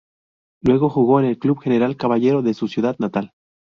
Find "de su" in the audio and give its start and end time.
2.41-2.67